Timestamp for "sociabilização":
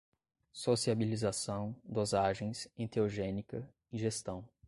0.51-1.75